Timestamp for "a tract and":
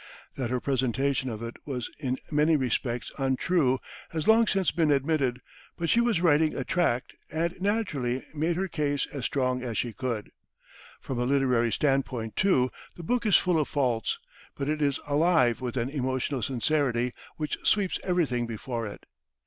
6.55-7.61